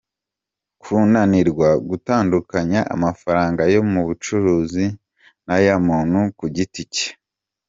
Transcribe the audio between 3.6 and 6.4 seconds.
yo mu bucuruzi n’ay’umuntu